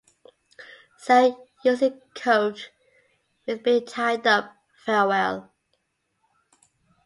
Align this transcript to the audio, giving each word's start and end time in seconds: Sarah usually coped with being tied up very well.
Sarah 0.97 1.35
usually 1.63 1.95
coped 2.15 2.71
with 3.45 3.61
being 3.61 3.85
tied 3.85 4.25
up 4.25 4.57
very 4.83 5.07
well. 5.09 5.51